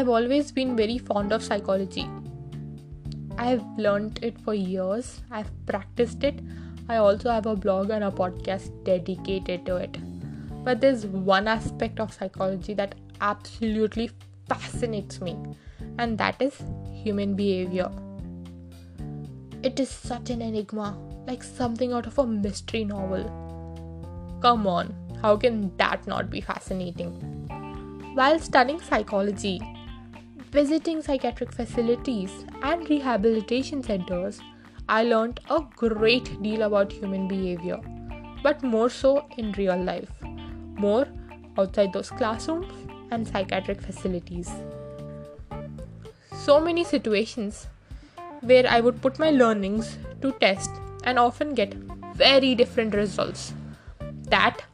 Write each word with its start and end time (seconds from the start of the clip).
I've 0.00 0.08
always 0.08 0.50
been 0.50 0.76
very 0.76 0.96
fond 0.96 1.30
of 1.30 1.42
psychology. 1.42 2.08
I've 3.36 3.62
learned 3.76 4.18
it 4.22 4.40
for 4.40 4.54
years, 4.54 5.20
I've 5.30 5.50
practiced 5.66 6.24
it. 6.24 6.40
I 6.88 6.96
also 6.96 7.30
have 7.30 7.44
a 7.44 7.54
blog 7.54 7.90
and 7.90 8.02
a 8.04 8.10
podcast 8.10 8.70
dedicated 8.82 9.66
to 9.66 9.76
it. 9.76 9.98
But 10.64 10.80
there's 10.80 11.04
one 11.04 11.46
aspect 11.46 12.00
of 12.00 12.14
psychology 12.14 12.72
that 12.74 12.94
absolutely 13.20 14.10
fascinates 14.48 15.20
me, 15.20 15.36
and 15.98 16.16
that 16.16 16.40
is 16.40 16.56
human 17.04 17.34
behavior. 17.34 17.90
It 19.62 19.78
is 19.78 19.90
such 19.90 20.30
an 20.30 20.40
enigma, 20.40 20.96
like 21.26 21.42
something 21.42 21.92
out 21.92 22.06
of 22.06 22.18
a 22.18 22.26
mystery 22.26 22.86
novel. 22.86 23.28
Come 24.40 24.66
on, 24.66 24.94
how 25.20 25.36
can 25.36 25.76
that 25.76 26.06
not 26.06 26.30
be 26.30 26.40
fascinating? 26.40 27.12
While 28.14 28.38
studying 28.38 28.80
psychology, 28.80 29.60
visiting 30.50 31.00
psychiatric 31.00 31.52
facilities, 31.52 32.44
and 32.62 32.88
rehabilitation 32.90 33.82
centers, 33.82 34.40
I 34.88 35.04
learned 35.04 35.38
a 35.48 35.60
great 35.76 36.42
deal 36.42 36.62
about 36.62 36.92
human 36.92 37.28
behavior, 37.28 37.80
but 38.42 38.62
more 38.62 38.90
so 38.90 39.26
in 39.38 39.52
real 39.52 39.80
life, 39.80 40.10
more 40.76 41.06
outside 41.56 41.92
those 41.92 42.10
classrooms 42.10 42.72
and 43.12 43.26
psychiatric 43.26 43.80
facilities. 43.80 44.50
So 46.32 46.60
many 46.60 46.82
situations 46.82 47.68
where 48.40 48.66
I 48.66 48.80
would 48.80 49.00
put 49.00 49.18
my 49.18 49.30
learnings 49.30 49.98
to 50.22 50.32
test 50.32 50.70
and 51.04 51.18
often 51.18 51.54
get 51.54 51.74
very 52.14 52.54
different 52.54 52.94
results. 52.94 53.52
That 54.30 54.64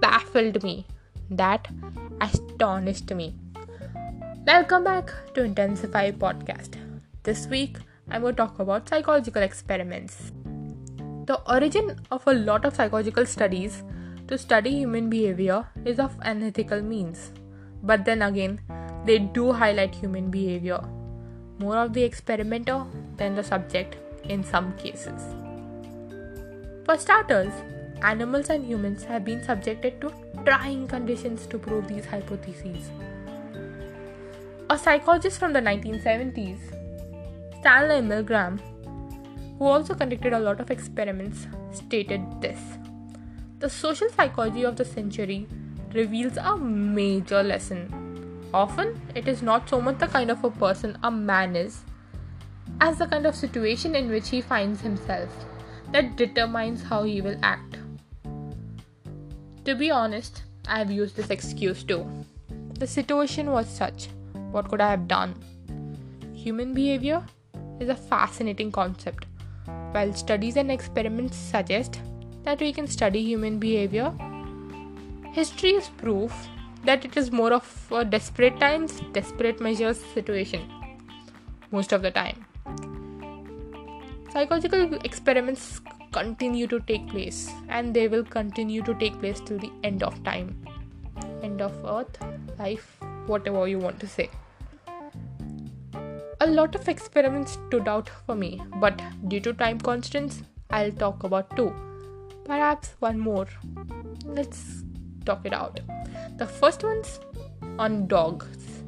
baffled 0.00 0.62
me. 0.62 0.86
That 1.30 1.66
astonished 2.20 3.12
me. 3.12 3.34
Welcome 4.46 4.84
back 4.84 5.10
to 5.34 5.42
Intensify 5.42 6.12
podcast. 6.12 6.76
This 7.24 7.48
week 7.48 7.78
I'm 8.08 8.20
going 8.22 8.36
to 8.36 8.36
talk 8.36 8.60
about 8.60 8.88
psychological 8.88 9.42
experiments. 9.42 10.30
The 11.24 11.40
origin 11.52 11.98
of 12.12 12.24
a 12.28 12.32
lot 12.32 12.64
of 12.64 12.76
psychological 12.76 13.26
studies 13.26 13.82
to 14.28 14.38
study 14.38 14.70
human 14.70 15.10
behavior 15.10 15.66
is 15.84 15.98
of 15.98 16.16
unethical 16.20 16.80
means. 16.80 17.32
But 17.82 18.04
then 18.04 18.22
again, 18.22 18.60
they 19.04 19.18
do 19.18 19.50
highlight 19.50 19.96
human 19.96 20.30
behavior. 20.30 20.80
More 21.58 21.78
of 21.78 21.92
the 21.92 22.04
experimenter 22.04 22.84
than 23.16 23.34
the 23.34 23.42
subject 23.42 23.96
in 24.28 24.44
some 24.44 24.76
cases. 24.76 25.34
For 26.84 26.96
starters, 26.96 27.52
animals 28.00 28.50
and 28.50 28.64
humans 28.64 29.02
have 29.02 29.24
been 29.24 29.42
subjected 29.42 30.00
to 30.02 30.12
trying 30.44 30.86
conditions 30.86 31.48
to 31.48 31.58
prove 31.58 31.88
these 31.88 32.06
hypotheses. 32.06 32.92
A 34.76 34.78
psychologist 34.78 35.38
from 35.38 35.54
the 35.54 35.60
1970s, 35.60 36.58
Stanley 37.60 38.02
Milgram, 38.06 38.60
who 39.58 39.64
also 39.64 39.94
conducted 39.94 40.34
a 40.34 40.38
lot 40.38 40.60
of 40.60 40.70
experiments, 40.70 41.46
stated 41.72 42.20
this 42.42 42.58
The 43.58 43.70
social 43.70 44.10
psychology 44.10 44.64
of 44.64 44.76
the 44.76 44.84
century 44.84 45.48
reveals 45.94 46.36
a 46.36 46.58
major 46.58 47.42
lesson. 47.42 47.80
Often, 48.52 49.00
it 49.14 49.26
is 49.26 49.40
not 49.40 49.66
so 49.66 49.80
much 49.80 49.96
the 49.96 50.08
kind 50.08 50.30
of 50.30 50.44
a 50.44 50.50
person 50.50 50.98
a 51.02 51.10
man 51.10 51.56
is 51.56 51.80
as 52.82 52.98
the 52.98 53.06
kind 53.06 53.24
of 53.24 53.34
situation 53.34 53.96
in 53.96 54.10
which 54.10 54.28
he 54.28 54.42
finds 54.42 54.82
himself 54.82 55.46
that 55.92 56.16
determines 56.16 56.82
how 56.82 57.02
he 57.04 57.22
will 57.22 57.38
act. 57.42 57.78
To 59.64 59.74
be 59.74 59.90
honest, 59.90 60.42
I 60.68 60.80
have 60.80 60.90
used 60.90 61.16
this 61.16 61.30
excuse 61.30 61.82
too. 61.82 62.06
The 62.78 62.86
situation 62.86 63.52
was 63.52 63.70
such. 63.70 64.08
What 64.50 64.68
could 64.68 64.80
I 64.80 64.90
have 64.90 65.08
done? 65.08 65.34
Human 66.34 66.74
behavior 66.74 67.24
is 67.80 67.88
a 67.88 67.94
fascinating 67.94 68.72
concept. 68.72 69.26
While 69.92 70.12
studies 70.14 70.56
and 70.56 70.70
experiments 70.70 71.36
suggest 71.36 72.00
that 72.44 72.60
we 72.60 72.72
can 72.72 72.86
study 72.86 73.22
human 73.22 73.58
behavior, 73.58 74.12
history 75.32 75.70
is 75.70 75.88
proof 75.88 76.32
that 76.84 77.04
it 77.04 77.16
is 77.16 77.32
more 77.32 77.52
of 77.52 77.92
a 77.92 78.04
desperate 78.04 78.58
times, 78.60 79.00
desperate 79.12 79.60
measures 79.60 79.98
situation 80.14 80.70
most 81.72 81.92
of 81.92 82.02
the 82.02 82.10
time. 82.10 82.44
Psychological 84.32 84.94
experiments 85.04 85.80
continue 86.12 86.66
to 86.66 86.80
take 86.80 87.08
place 87.08 87.50
and 87.68 87.92
they 87.92 88.08
will 88.08 88.24
continue 88.24 88.82
to 88.82 88.94
take 88.94 89.18
place 89.18 89.40
till 89.40 89.58
the 89.58 89.72
end 89.82 90.02
of 90.02 90.22
time, 90.24 90.56
end 91.42 91.60
of 91.60 91.72
earth, 91.84 92.18
life, 92.58 92.98
whatever 93.26 93.66
you 93.66 93.78
want 93.78 93.98
to 94.00 94.06
say. 94.06 94.30
A 96.46 96.56
lot 96.56 96.76
of 96.76 96.88
experiments 96.88 97.58
stood 97.66 97.88
out 97.88 98.08
for 98.24 98.36
me, 98.36 98.62
but 98.76 99.02
due 99.26 99.40
to 99.40 99.52
time 99.52 99.80
constraints, 99.80 100.42
I'll 100.70 100.92
talk 100.92 101.24
about 101.24 101.56
two. 101.56 101.72
Perhaps 102.44 102.90
one 103.00 103.18
more. 103.18 103.48
Let's 104.24 104.84
talk 105.24 105.44
it 105.44 105.52
out. 105.52 105.80
The 106.36 106.46
first 106.46 106.84
one's 106.84 107.18
on 107.80 108.06
dogs. 108.06 108.84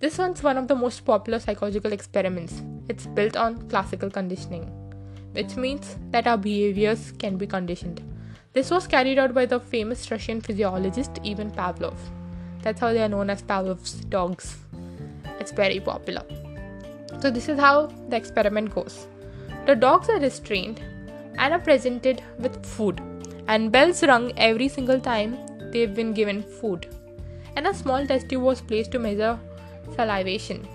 This 0.00 0.18
one's 0.18 0.42
one 0.42 0.58
of 0.58 0.66
the 0.66 0.74
most 0.74 1.04
popular 1.04 1.38
psychological 1.38 1.92
experiments 1.92 2.60
it's 2.88 3.06
built 3.06 3.36
on 3.36 3.68
classical 3.68 4.10
conditioning, 4.10 4.64
which 5.34 5.54
means 5.54 5.96
that 6.10 6.26
our 6.26 6.36
behaviors 6.36 7.12
can 7.20 7.36
be 7.36 7.46
conditioned. 7.46 8.02
This 8.52 8.72
was 8.72 8.88
carried 8.88 9.20
out 9.20 9.32
by 9.32 9.46
the 9.46 9.60
famous 9.60 10.10
Russian 10.10 10.40
physiologist 10.40 11.20
Ivan 11.24 11.52
Pavlov. 11.52 11.96
That's 12.62 12.80
how 12.80 12.92
they 12.92 13.04
are 13.04 13.08
known 13.08 13.30
as 13.30 13.42
Pavlov's 13.42 13.94
dogs. 14.06 14.56
It's 15.38 15.52
very 15.52 15.78
popular. 15.78 16.24
So, 17.20 17.30
this 17.30 17.48
is 17.48 17.58
how 17.58 17.86
the 18.08 18.16
experiment 18.16 18.74
goes 18.74 19.06
the 19.66 19.74
dogs 19.74 20.08
are 20.08 20.20
restrained 20.20 20.80
and 21.36 21.52
are 21.52 21.58
presented 21.58 22.22
with 22.38 22.64
food, 22.64 23.02
and 23.48 23.70
bells 23.70 24.02
rung 24.02 24.32
every 24.36 24.68
single 24.68 25.00
time 25.00 25.36
they've 25.72 25.94
been 25.94 26.12
given 26.12 26.42
food. 26.42 26.88
And 27.56 27.66
a 27.66 27.74
small 27.74 28.06
test 28.06 28.28
tube 28.28 28.42
was 28.42 28.60
placed 28.60 28.92
to 28.92 28.98
measure 28.98 29.38
salivation 29.94 30.66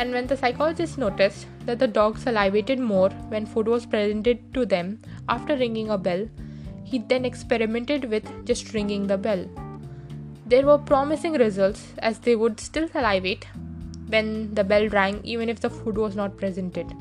and 0.00 0.12
when 0.12 0.26
the 0.26 0.36
psychologist 0.36 0.98
noticed 0.98 1.46
that 1.66 1.78
the 1.78 1.86
dogs 1.86 2.22
salivated 2.22 2.78
more 2.78 3.10
when 3.32 3.46
food 3.46 3.68
was 3.68 3.84
presented 3.84 4.38
to 4.54 4.64
them 4.64 4.98
after 5.28 5.56
ringing 5.56 5.90
a 5.90 5.98
bell, 5.98 6.26
he 6.84 6.98
then 6.98 7.24
experimented 7.24 8.06
with 8.10 8.28
just 8.46 8.72
ringing 8.72 9.06
the 9.06 9.18
bell. 9.18 9.44
There 10.46 10.66
were 10.66 10.78
promising 10.78 11.34
results 11.34 11.92
as 11.98 12.18
they 12.18 12.34
would 12.34 12.60
still 12.60 12.88
salivate 12.88 13.46
when 14.10 14.54
the 14.54 14.64
bell 14.64 14.88
rang 14.88 15.20
even 15.24 15.48
if 15.48 15.60
the 15.60 15.70
food 15.70 15.96
was 15.96 16.16
not 16.16 16.36
presented. 16.36 16.92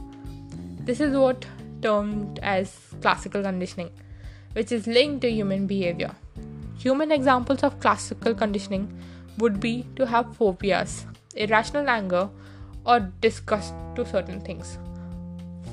This 0.80 1.02
is 1.02 1.16
what 1.16 1.46
termed 1.82 2.40
as 2.42 2.76
classical 3.02 3.44
conditioning, 3.44 3.92
which 4.54 4.72
is 4.72 4.88
linked 4.88 5.22
to 5.22 5.32
human 5.32 5.68
behavior. 5.68 6.16
Human 6.78 7.12
examples 7.12 7.64
of 7.64 7.80
classical 7.80 8.34
conditioning 8.34 8.88
would 9.38 9.60
be 9.60 9.86
to 9.96 10.06
have 10.06 10.36
phobias, 10.36 11.06
irrational 11.36 11.90
anger, 11.90 12.30
or 12.86 13.00
disgust 13.22 13.74
to 13.96 14.06
certain 14.06 14.40
things. 14.42 14.78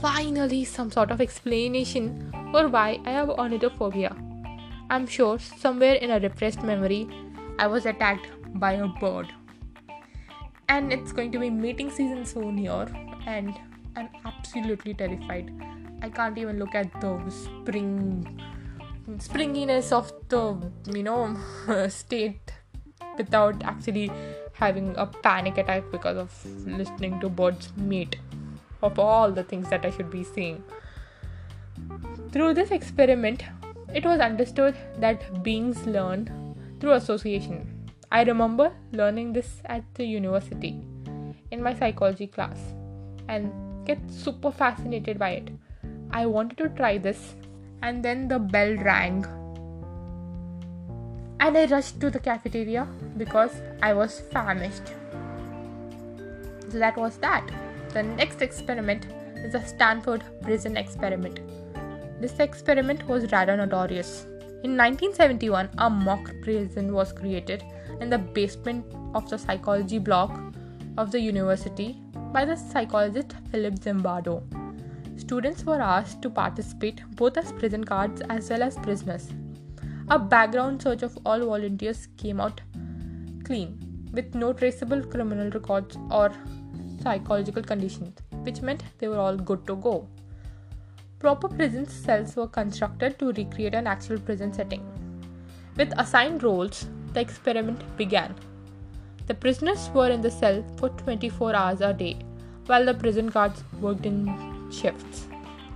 Finally, 0.00 0.64
some 0.64 0.90
sort 0.90 1.10
of 1.10 1.20
explanation 1.20 2.30
for 2.52 2.68
why 2.68 3.00
I 3.04 3.10
have 3.12 3.28
ornithophobia. 3.28 4.14
I'm 4.90 5.06
sure 5.06 5.38
somewhere 5.38 5.94
in 5.94 6.10
a 6.10 6.20
repressed 6.20 6.62
memory, 6.62 7.08
I 7.58 7.66
was 7.66 7.86
attacked 7.86 8.28
by 8.54 8.72
a 8.72 8.86
bird. 8.86 9.32
And 10.68 10.92
it's 10.92 11.12
going 11.12 11.30
to 11.32 11.38
be 11.38 11.48
mating 11.48 11.90
season 11.90 12.24
soon 12.24 12.58
here, 12.58 12.88
and 13.26 13.54
I'm 13.96 14.08
absolutely 14.24 14.94
terrified. 14.94 15.50
I 16.02 16.10
can't 16.10 16.36
even 16.38 16.58
look 16.58 16.74
at 16.74 17.00
the 17.00 17.30
spring 17.30 18.40
springiness 19.18 19.92
of 19.92 20.12
the 20.28 20.70
you 20.92 21.02
know 21.02 21.36
state 21.88 22.52
without 23.16 23.62
actually 23.62 24.10
having 24.52 24.94
a 24.96 25.06
panic 25.06 25.58
attack 25.58 25.84
because 25.92 26.16
of 26.16 26.32
listening 26.66 27.20
to 27.20 27.28
birds 27.28 27.72
mate 27.76 28.16
of 28.82 28.98
all 28.98 29.30
the 29.30 29.44
things 29.44 29.68
that 29.70 29.84
I 29.84 29.90
should 29.90 30.10
be 30.10 30.24
seeing. 30.24 30.62
Through 32.32 32.54
this 32.54 32.70
experiment, 32.70 33.44
it 33.94 34.04
was 34.04 34.20
understood 34.20 34.76
that 34.98 35.42
beings 35.42 35.86
learn 35.86 36.54
through 36.80 36.92
association. 36.92 37.75
I 38.10 38.22
remember 38.22 38.72
learning 38.92 39.32
this 39.32 39.60
at 39.64 39.82
the 39.94 40.04
university 40.04 40.80
in 41.50 41.62
my 41.62 41.74
psychology 41.74 42.26
class 42.26 42.58
and 43.28 43.52
get 43.86 43.98
super 44.10 44.50
fascinated 44.50 45.18
by 45.18 45.30
it. 45.30 45.50
I 46.10 46.26
wanted 46.26 46.58
to 46.58 46.68
try 46.68 46.98
this 46.98 47.34
and 47.82 48.04
then 48.04 48.28
the 48.28 48.38
bell 48.38 48.74
rang 48.76 49.24
and 51.40 51.58
I 51.58 51.66
rushed 51.66 52.00
to 52.00 52.10
the 52.10 52.18
cafeteria 52.18 52.86
because 53.16 53.60
I 53.82 53.92
was 53.92 54.20
famished. 54.32 54.86
So 56.70 56.78
that 56.78 56.96
was 56.96 57.18
that. 57.18 57.50
The 57.90 58.02
next 58.02 58.40
experiment 58.40 59.06
is 59.36 59.52
the 59.52 59.64
Stanford 59.64 60.24
prison 60.42 60.76
experiment. 60.76 61.40
This 62.20 62.38
experiment 62.38 63.06
was 63.06 63.30
rather 63.32 63.56
notorious. 63.56 64.26
In 64.66 64.72
1971, 64.72 65.68
a 65.78 65.88
mock 65.88 66.28
prison 66.42 66.92
was 66.92 67.12
created 67.12 67.62
in 68.00 68.10
the 68.10 68.18
basement 68.18 68.84
of 69.14 69.30
the 69.30 69.38
psychology 69.38 70.00
block 70.00 70.40
of 70.98 71.12
the 71.12 71.20
university 71.20 72.00
by 72.32 72.44
the 72.44 72.56
psychologist 72.56 73.34
Philip 73.52 73.74
Zimbardo. 73.74 74.42
Students 75.20 75.62
were 75.64 75.80
asked 75.80 76.20
to 76.22 76.30
participate 76.30 77.00
both 77.14 77.36
as 77.36 77.52
prison 77.52 77.82
guards 77.82 78.22
as 78.28 78.50
well 78.50 78.64
as 78.64 78.76
prisoners. 78.78 79.28
A 80.08 80.18
background 80.18 80.82
search 80.82 81.04
of 81.04 81.16
all 81.24 81.38
volunteers 81.38 82.08
came 82.16 82.40
out 82.40 82.60
clean, 83.44 83.78
with 84.12 84.34
no 84.34 84.52
traceable 84.52 85.00
criminal 85.00 85.48
records 85.50 85.96
or 86.10 86.32
psychological 87.04 87.62
conditions, 87.62 88.18
which 88.42 88.62
meant 88.62 88.82
they 88.98 89.06
were 89.06 89.20
all 89.20 89.36
good 89.36 89.64
to 89.68 89.76
go. 89.76 90.08
Proper 91.26 91.48
prison 91.48 91.88
cells 91.88 92.36
were 92.36 92.46
constructed 92.46 93.18
to 93.18 93.32
recreate 93.32 93.74
an 93.74 93.88
actual 93.88 94.16
prison 94.16 94.52
setting. 94.52 94.82
With 95.76 95.92
assigned 95.98 96.44
roles, 96.44 96.86
the 97.14 97.20
experiment 97.20 97.82
began. 97.96 98.32
The 99.26 99.34
prisoners 99.34 99.90
were 99.92 100.08
in 100.08 100.20
the 100.20 100.30
cell 100.30 100.64
for 100.76 100.90
24 100.90 101.52
hours 101.52 101.80
a 101.80 101.92
day, 101.92 102.16
while 102.66 102.84
the 102.84 102.94
prison 102.94 103.26
guards 103.26 103.64
worked 103.80 104.06
in 104.06 104.70
shifts, 104.70 105.26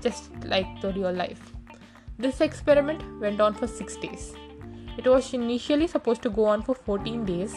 just 0.01 0.31
like 0.45 0.69
the 0.83 0.93
real 0.93 1.13
life. 1.13 1.53
This 2.17 2.41
experiment 2.41 3.03
went 3.21 3.41
on 3.41 3.53
for 3.53 3.67
6 3.67 3.97
days. 3.97 4.33
It 4.97 5.09
was 5.09 5.35
initially 5.35 5.89
supposed 5.89 6.23
to 6.23 6.31
go 6.31 6.45
on 6.45 6.63
for 6.63 6.77
14 6.77 7.25
days, 7.25 7.57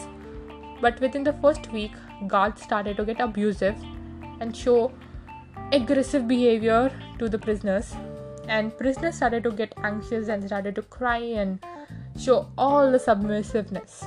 but 0.80 0.98
within 0.98 1.22
the 1.22 1.34
first 1.34 1.70
week, 1.70 1.92
guards 2.26 2.60
started 2.60 2.96
to 2.96 3.04
get 3.04 3.20
abusive 3.20 3.76
and 4.40 4.56
show 4.56 4.90
aggressive 5.72 6.26
behavior 6.28 6.92
to 7.18 7.28
the 7.28 7.38
prisoners. 7.38 7.94
And 8.48 8.76
prisoners 8.76 9.16
started 9.16 9.44
to 9.44 9.50
get 9.50 9.72
anxious 9.82 10.28
and 10.28 10.44
started 10.44 10.74
to 10.74 10.82
cry 10.82 11.18
and 11.18 11.64
show 12.18 12.48
all 12.58 12.92
the 12.92 12.98
submissiveness. 12.98 14.04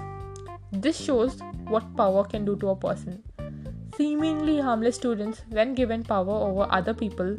This 0.71 0.97
shows 0.97 1.39
what 1.67 1.95
power 1.95 2.23
can 2.23 2.45
do 2.45 2.55
to 2.57 2.69
a 2.69 2.75
person. 2.75 3.23
Seemingly 3.95 4.59
harmless 4.59 4.95
students 4.95 5.41
when 5.49 5.73
given 5.73 6.03
power 6.03 6.29
over 6.29 6.67
other 6.69 6.93
people 6.93 7.37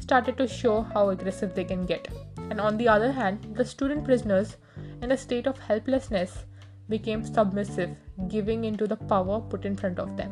started 0.00 0.36
to 0.36 0.46
show 0.46 0.82
how 0.82 1.08
aggressive 1.08 1.54
they 1.54 1.64
can 1.64 1.86
get. 1.86 2.08
And 2.50 2.60
on 2.60 2.76
the 2.76 2.88
other 2.88 3.10
hand 3.10 3.54
the 3.56 3.64
student 3.64 4.04
prisoners 4.04 4.56
in 5.00 5.12
a 5.12 5.16
state 5.16 5.46
of 5.46 5.58
helplessness 5.58 6.44
became 6.88 7.24
submissive 7.24 7.96
giving 8.28 8.64
into 8.64 8.86
the 8.86 8.96
power 8.96 9.40
put 9.40 9.64
in 9.64 9.76
front 9.76 9.98
of 9.98 10.16
them. 10.16 10.30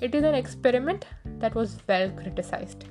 It 0.00 0.14
is 0.14 0.24
an 0.24 0.34
experiment 0.34 1.06
that 1.44 1.54
was 1.54 1.78
well 1.86 2.10
criticized, 2.22 2.84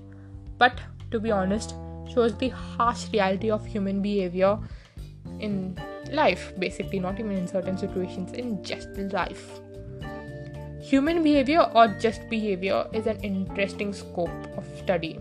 but 0.59 0.79
to 1.11 1.19
be 1.19 1.31
honest, 1.31 1.75
shows 2.13 2.37
the 2.37 2.49
harsh 2.49 3.05
reality 3.11 3.49
of 3.49 3.65
human 3.65 4.01
behavior 4.01 4.57
in 5.39 5.79
life, 6.11 6.53
basically, 6.59 6.99
not 6.99 7.19
even 7.19 7.31
in 7.31 7.47
certain 7.47 7.77
situations, 7.77 8.33
in 8.33 8.63
just 8.63 8.89
life. 9.13 9.59
Human 10.81 11.23
behavior 11.23 11.61
or 11.73 11.87
just 11.99 12.29
behavior 12.29 12.85
is 12.93 13.07
an 13.07 13.17
interesting 13.21 13.93
scope 13.93 14.57
of 14.57 14.67
study, 14.77 15.17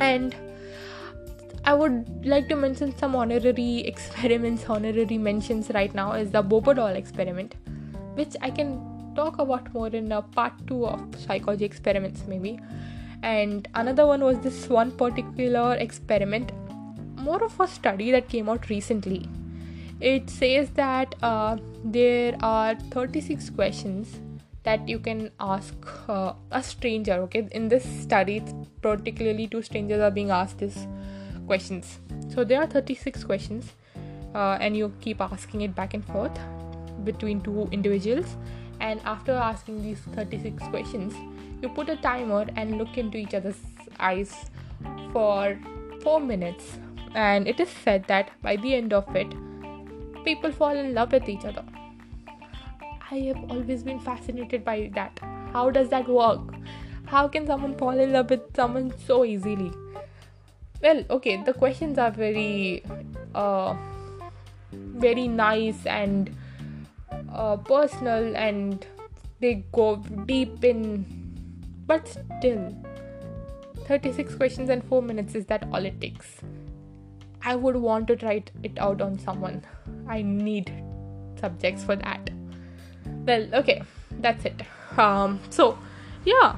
and 0.00 0.34
I 1.64 1.74
would 1.74 2.26
like 2.26 2.48
to 2.48 2.56
mention 2.56 2.96
some 2.98 3.16
honorary 3.16 3.78
experiments, 3.92 4.66
honorary 4.68 5.18
mentions 5.18 5.70
right 5.70 5.94
now 5.94 6.12
is 6.12 6.30
the 6.30 6.42
Bobo 6.42 6.74
doll 6.74 7.00
experiment, 7.04 7.54
which 8.14 8.36
I 8.42 8.50
can 8.50 8.95
talk 9.16 9.38
about 9.38 9.72
more 9.74 9.88
in 9.88 10.12
a 10.12 10.20
part 10.22 10.52
2 10.66 10.86
of 10.86 11.20
psychology 11.24 11.64
experiments 11.64 12.24
maybe. 12.28 12.58
And 13.22 13.66
another 13.74 14.06
one 14.06 14.22
was 14.22 14.38
this 14.40 14.68
one 14.68 14.92
particular 14.92 15.74
experiment 15.76 16.52
more 17.16 17.42
of 17.42 17.58
a 17.58 17.66
study 17.66 18.10
that 18.12 18.28
came 18.28 18.48
out 18.48 18.68
recently. 18.68 19.28
It 20.00 20.30
says 20.30 20.70
that 20.70 21.14
uh, 21.22 21.56
there 21.82 22.36
are 22.40 22.74
36 22.90 23.50
questions 23.50 24.20
that 24.62 24.88
you 24.88 24.98
can 24.98 25.30
ask 25.40 25.74
uh, 26.08 26.32
a 26.50 26.62
stranger 26.62 27.14
okay? 27.24 27.48
In 27.52 27.68
this 27.68 27.84
study 28.02 28.42
particularly 28.82 29.46
two 29.46 29.62
strangers 29.62 30.00
are 30.00 30.10
being 30.10 30.30
asked 30.30 30.58
these 30.58 30.86
questions. 31.46 31.98
So 32.34 32.44
there 32.44 32.60
are 32.60 32.66
36 32.66 33.24
questions 33.24 33.72
uh, 34.34 34.58
and 34.60 34.76
you 34.76 34.92
keep 35.00 35.20
asking 35.20 35.62
it 35.62 35.74
back 35.74 35.94
and 35.94 36.04
forth 36.04 36.38
between 37.04 37.40
two 37.40 37.68
individuals 37.70 38.36
and 38.80 39.00
after 39.04 39.32
asking 39.32 39.82
these 39.82 40.00
36 40.14 40.62
questions 40.68 41.14
you 41.62 41.68
put 41.68 41.88
a 41.88 41.96
timer 41.96 42.46
and 42.56 42.78
look 42.78 42.98
into 42.98 43.18
each 43.18 43.34
other's 43.34 43.60
eyes 43.98 44.50
for 45.12 45.58
4 46.02 46.20
minutes. 46.20 46.78
And 47.14 47.48
it 47.48 47.60
is 47.60 47.70
said 47.70 48.04
that 48.08 48.30
by 48.42 48.56
the 48.56 48.74
end 48.74 48.92
of 48.92 49.16
it 49.16 49.34
people 50.24 50.52
fall 50.52 50.76
in 50.76 50.92
love 50.94 51.12
with 51.12 51.28
each 51.28 51.44
other. 51.44 51.64
I 53.10 53.18
have 53.20 53.50
always 53.50 53.82
been 53.84 54.00
fascinated 54.00 54.64
by 54.64 54.90
that. 54.94 55.18
How 55.52 55.70
does 55.70 55.88
that 55.90 56.08
work? 56.08 56.40
How 57.06 57.28
can 57.28 57.46
someone 57.46 57.76
fall 57.78 57.98
in 57.98 58.12
love 58.12 58.30
with 58.30 58.54
someone 58.54 58.92
so 59.06 59.24
easily? 59.24 59.72
Well 60.82 61.04
okay 61.10 61.42
the 61.42 61.54
questions 61.54 61.98
are 61.98 62.10
very 62.10 62.84
uh, 63.34 63.74
very 64.72 65.28
nice 65.28 65.86
and 65.86 66.36
uh, 67.36 67.56
personal 67.56 68.36
and 68.36 68.86
they 69.40 69.64
go 69.72 69.96
deep 70.24 70.64
in 70.64 71.04
but 71.86 72.08
still 72.08 72.74
36 73.86 74.34
questions 74.34 74.70
and 74.70 74.82
4 74.84 75.02
minutes 75.02 75.34
is 75.34 75.46
that 75.46 75.68
all 75.72 75.84
it 75.84 76.00
takes? 76.00 76.36
I 77.42 77.54
would 77.54 77.76
want 77.76 78.08
to 78.08 78.16
try 78.16 78.42
it 78.64 78.78
out 78.78 79.00
on 79.00 79.18
someone. 79.18 79.62
I 80.08 80.22
need 80.22 80.72
subjects 81.40 81.84
for 81.84 81.96
that. 81.96 82.30
Well 83.26 83.54
okay 83.54 83.82
that's 84.20 84.44
it. 84.44 84.62
Um 84.96 85.38
so 85.50 85.78
yeah. 86.24 86.56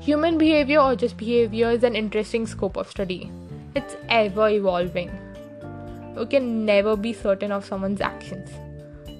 Human 0.00 0.38
behavior 0.38 0.78
or 0.80 0.96
just 0.96 1.18
behavior 1.18 1.70
is 1.70 1.84
an 1.84 1.94
interesting 1.94 2.46
scope 2.46 2.76
of 2.76 2.88
study. 2.88 3.30
It's 3.74 3.96
ever 4.08 4.48
evolving. 4.48 5.10
You 6.16 6.24
can 6.26 6.64
never 6.64 6.96
be 6.96 7.12
certain 7.12 7.52
of 7.52 7.66
someone's 7.66 8.00
actions 8.00 8.50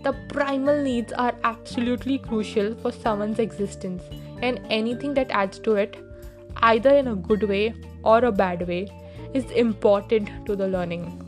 the 0.03 0.12
primal 0.29 0.83
needs 0.83 1.12
are 1.12 1.35
absolutely 1.45 2.19
crucial 2.19 2.75
for 2.77 2.93
someone's 2.93 3.39
existence, 3.39 4.03
and 4.43 4.61
anything 4.71 5.15
that 5.15 5.31
adds 5.31 5.59
to 5.61 5.75
it, 5.77 5.97
either 6.56 6.91
in 6.91 7.09
a 7.09 7.15
good 7.15 7.43
way 7.43 7.75
or 8.03 8.19
a 8.25 8.33
bad 8.33 8.67
way, 8.67 8.89
is 9.35 9.50
important 9.50 10.31
to 10.47 10.56
the 10.56 10.69
learning. 10.69 11.25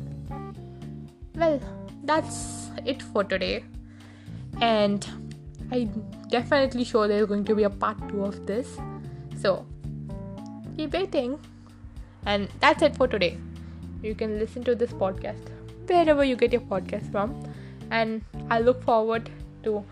Well, 1.34 1.60
that's 2.04 2.68
it 2.86 3.02
for 3.02 3.24
today, 3.24 3.64
and 4.60 5.06
I 5.72 5.88
definitely 6.28 6.84
sure 6.84 7.08
there's 7.08 7.26
going 7.26 7.44
to 7.44 7.54
be 7.54 7.64
a 7.64 7.70
part 7.70 7.96
two 8.08 8.24
of 8.24 8.46
this. 8.46 8.76
So 9.36 9.66
keep 10.76 10.92
waiting, 10.92 11.38
and 12.26 12.48
that's 12.60 12.82
it 12.82 12.96
for 12.96 13.08
today. 13.08 13.38
You 14.02 14.14
can 14.14 14.38
listen 14.38 14.64
to 14.64 14.74
this 14.74 14.92
podcast 14.92 15.50
wherever 15.86 16.24
you 16.24 16.36
get 16.36 16.52
your 16.52 16.62
podcast 16.62 17.10
from 17.10 17.42
and 17.90 18.22
I 18.48 18.60
look 18.60 18.82
forward 18.82 19.30
to 19.64 19.84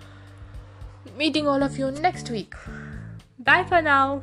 meeting 1.16 1.46
all 1.46 1.62
of 1.62 1.78
you 1.78 1.90
next 1.90 2.30
week. 2.30 2.54
Bye 3.38 3.64
for 3.64 3.82
now. 3.82 4.22